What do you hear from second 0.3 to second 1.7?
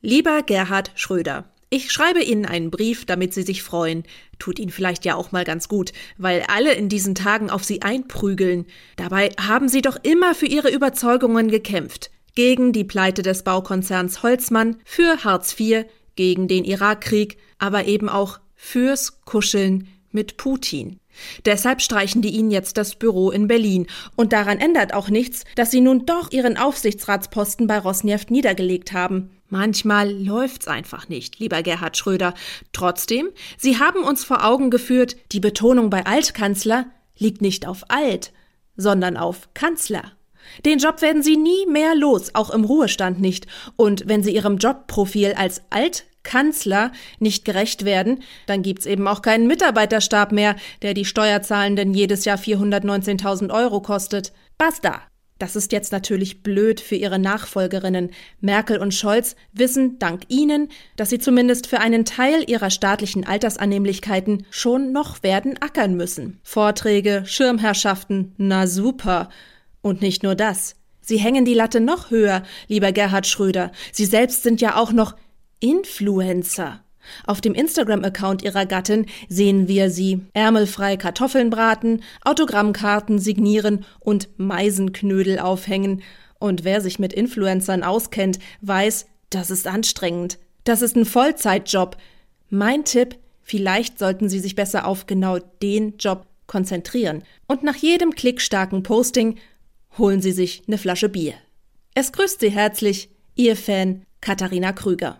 Gerhard Schröder,